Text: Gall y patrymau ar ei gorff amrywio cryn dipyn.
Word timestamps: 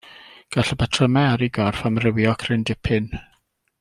Gall 0.55 0.69
y 0.75 0.77
patrymau 0.83 1.29
ar 1.33 1.43
ei 1.47 1.51
gorff 1.57 1.85
amrywio 1.91 2.33
cryn 2.45 2.67
dipyn. 2.71 3.13